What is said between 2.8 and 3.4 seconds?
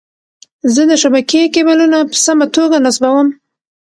نصبووم.